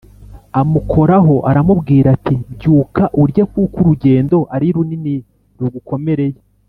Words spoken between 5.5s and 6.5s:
rugukomereye”